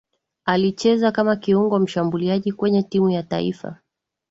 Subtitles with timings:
[0.45, 3.77] Alicheza kama Kiungo mshambuliaji kwenye timu ya taifa